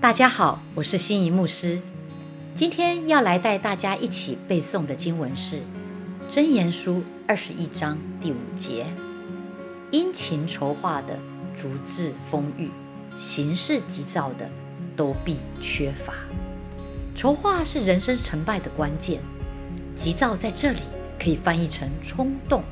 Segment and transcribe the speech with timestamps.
[0.00, 1.78] 大家好，我是心仪牧师。
[2.54, 5.56] 今天要来带大家一起背诵的经文是
[6.30, 6.94] 《箴言书》
[7.28, 8.86] 二十一章第五节
[9.92, 11.18] ：“殷勤筹划的
[11.54, 12.70] 足智丰裕，
[13.14, 14.48] 行事急躁的
[14.96, 16.14] 都必缺乏。”
[17.14, 19.20] 筹划是人生成败的关键，
[19.94, 20.80] 急躁在这里
[21.22, 22.64] 可以翻译成冲动。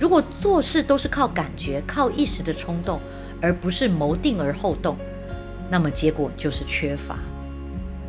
[0.00, 2.98] 如果做事都是靠感觉、靠一时的冲动，
[3.42, 4.96] 而不是谋定而后动，
[5.72, 7.18] 那么结果就是缺乏。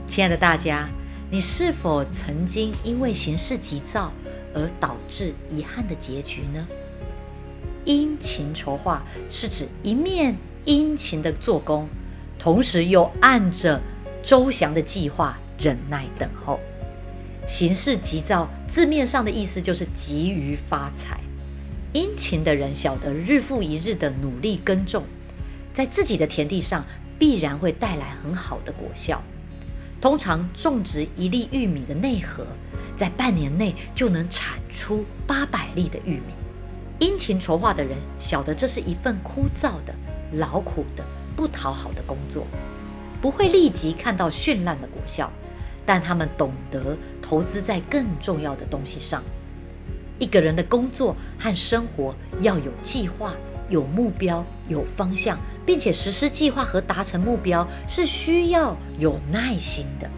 [0.05, 0.90] 亲爱的大家，
[1.31, 4.12] 你是否曾经因为行事急躁
[4.54, 6.68] 而导致遗憾的结局呢？
[7.85, 10.35] 殷勤筹划是指一面
[10.66, 11.88] 殷勤的做工，
[12.38, 13.80] 同时又按着
[14.21, 16.59] 周详的计划忍耐等候。
[17.48, 21.18] 行事急躁字面上的意思就是急于发财。
[21.93, 25.02] 殷勤的人晓得日复一日的努力耕种。
[25.73, 26.85] 在自己的田地上，
[27.17, 29.21] 必然会带来很好的果效。
[30.01, 32.46] 通常种植一粒玉米的内核，
[32.98, 36.34] 在半年内就能产出八百粒的玉米。
[36.99, 39.93] 殷勤筹划的人晓得这是一份枯燥的、
[40.34, 41.04] 劳苦的、
[41.35, 42.46] 不讨好的工作，
[43.21, 45.32] 不会立即看到绚烂的果效，
[45.85, 49.24] 但他们懂得投资在更重要的东西上。
[50.20, 53.34] 一个人的工作和生活要有计划。
[53.69, 60.09] 有目标、有方向，并且实施计划和达成目标是需要有耐心的。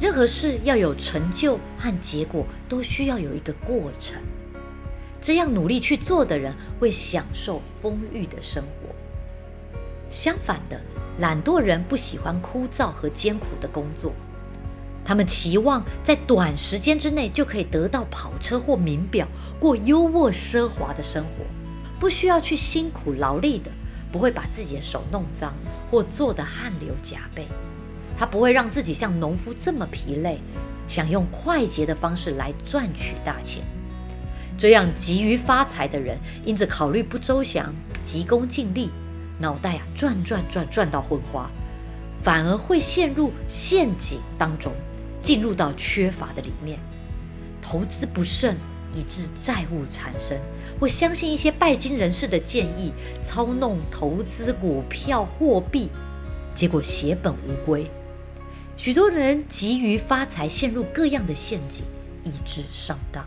[0.00, 4.16] 任何事要有成就和结果，都需要有一个过程。
[5.20, 8.94] 这样努力去做的人会享受丰裕的生活。
[10.08, 10.80] 相反的，
[11.18, 14.12] 懒惰人不喜欢枯燥和艰苦的工作，
[15.04, 19.26] 他们期望在短时间之内就可以得到跑车或名表，
[19.58, 21.44] 过优渥奢华的生活。
[21.98, 23.70] 不需要去辛苦劳力的，
[24.12, 25.52] 不会把自己的手弄脏
[25.90, 27.46] 或做得汗流浃背。
[28.16, 30.38] 他不会让自己像农夫这么疲累，
[30.86, 33.62] 想用快捷的方式来赚取大钱。
[34.56, 37.72] 这样急于发财的人，因着考虑不周详、
[38.02, 38.90] 急功近利，
[39.38, 41.48] 脑袋啊转转转转到昏花，
[42.24, 44.72] 反而会陷入陷阱当中，
[45.20, 46.78] 进入到缺乏的里面，
[47.62, 48.56] 投资不慎。
[48.94, 50.38] 以致债务缠身，
[50.80, 55.90] 我相信一些拜金人士的建议，操弄投资股票、货币，
[56.54, 57.90] 结果血本无归。
[58.76, 61.84] 许多人急于发财，陷入各样的陷阱，
[62.24, 63.26] 以致上当。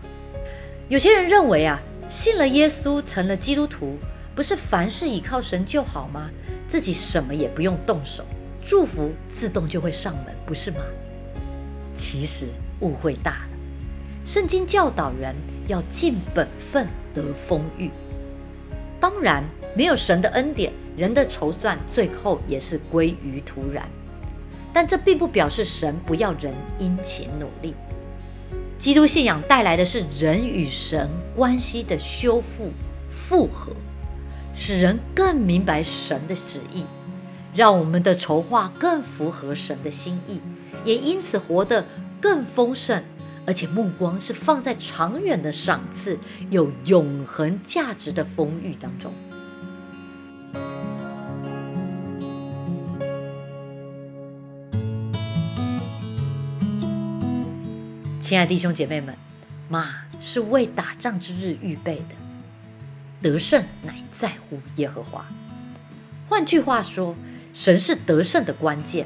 [0.89, 1.79] 有些人认为啊，
[2.09, 3.97] 信了耶稣，成了基督徒，
[4.35, 6.29] 不是凡事倚靠神就好吗？
[6.67, 8.23] 自己什么也不用动手，
[8.65, 10.77] 祝福自动就会上门，不是吗？
[11.95, 12.47] 其实
[12.79, 13.57] 误会大了。
[14.23, 15.35] 圣经教导人。
[15.67, 17.89] 要尽本分得丰裕。
[18.99, 19.43] 当然，
[19.75, 23.87] 没有神的恩典，人的筹算最后也是归于突然。
[24.73, 27.73] 但这并不表示神不要人殷勤努力。
[28.77, 32.71] 基督信仰带来的是人与神关系的修复、
[33.09, 33.73] 复合，
[34.55, 36.85] 使人更明白神的旨意，
[37.53, 40.39] 让我们的筹划更符合神的心意，
[40.85, 41.85] 也因此活得
[42.19, 43.03] 更丰盛。
[43.51, 46.17] 而且目光是放在长远的赏赐、
[46.49, 49.11] 有永恒价值的丰裕当中。
[58.21, 59.13] 亲爱的弟兄姐妹们，
[59.67, 62.15] 马是为打仗之日预备的，
[63.21, 65.25] 得胜乃在乎耶和华。
[66.29, 67.13] 换句话说，
[67.53, 69.05] 神是得胜的关键。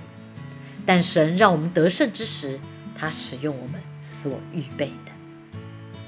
[0.85, 2.59] 但神让我们得胜之时，
[2.97, 5.11] 他使用我们所预备的，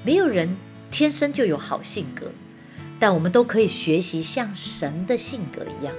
[0.04, 0.56] 没有人
[0.90, 2.32] 天生就有好性格，
[2.98, 5.94] 但我们都可以学习像神的性格一样。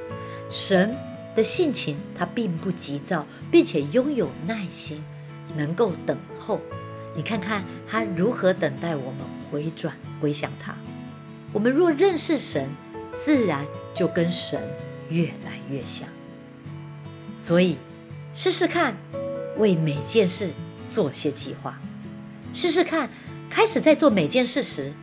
[0.49, 0.95] 神
[1.35, 5.03] 的性情，他并不急躁，并且拥有耐心，
[5.55, 6.59] 能够等候。
[7.15, 10.75] 你看看他如何等待我们回转归向他。
[11.53, 12.67] 我们若认识神，
[13.13, 14.59] 自然就跟神
[15.09, 16.07] 越来越像。
[17.37, 17.77] 所以，
[18.33, 18.97] 试试看，
[19.57, 20.51] 为每件事。
[20.91, 21.77] 做些计划，
[22.53, 23.09] 试试看。
[23.51, 24.93] 开始在做每件事时，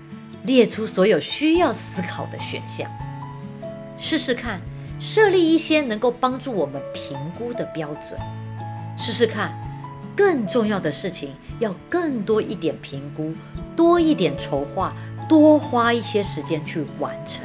[0.45, 2.89] 列出所有需要思考的选项。
[3.99, 4.61] 试试看，
[5.01, 8.19] 设立一些能够帮助我们评估的标准。
[8.97, 9.53] 试试看，
[10.17, 13.33] 更重要的事情要更多一点评估，
[13.75, 14.95] 多一点筹划，
[15.29, 17.45] 多花一些时间去完成。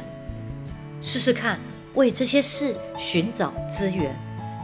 [1.00, 1.58] 试试看，
[1.94, 4.14] 为这些事寻找资源。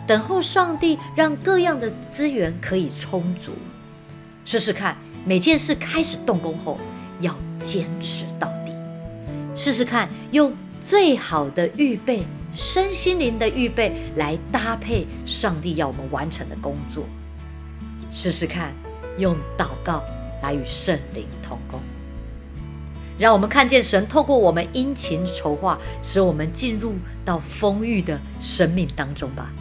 [0.09, 3.53] 等候上帝让各样的资源可以充足。
[4.47, 4.97] 试试看，
[5.27, 6.79] 每件事开始动工后
[7.21, 8.73] 要坚持到底。
[9.55, 12.25] 试试看，用最好的预备
[12.55, 17.05] 身心灵的预备来搭配上帝要我们完成的工作。
[18.11, 18.73] 试试看，
[19.19, 20.03] 用祷告
[20.43, 21.79] 来与圣灵同工，
[23.19, 26.95] 让我们看见神透过我们殷勤筹划，使我们进入
[27.27, 29.53] 到丰裕的生命当中吧。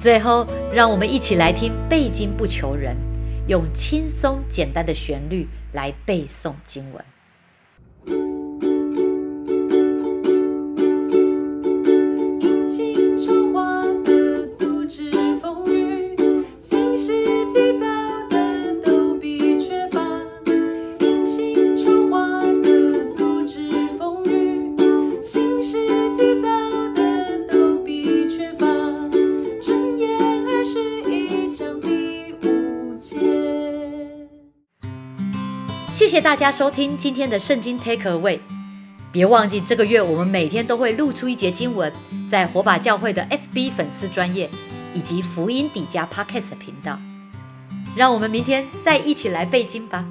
[0.00, 2.96] 最后，让我们一起来听背经不求人，
[3.46, 7.04] 用轻松简单的旋律来背诵经文。
[36.00, 38.40] 谢谢大家收听今天的圣经 Take Away，
[39.12, 41.92] 别忘记这个月我们每天都会录出一节经文，
[42.26, 44.48] 在火把教会的 FB 粉丝专业
[44.94, 46.98] 以及福音底加 Podcast 频道，
[47.94, 50.02] 让我们明天再一起来背经吧。